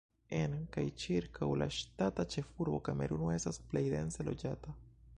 En 0.35 0.53
kaj 0.77 0.83
ĉirkaŭ 1.03 1.51
la 1.63 1.69
ŝtata 1.81 2.27
ĉefurbo 2.37 2.83
Kameruno 2.91 3.31
estas 3.39 3.63
plej 3.71 3.89
dense 3.99 4.31
loĝata. 4.31 4.79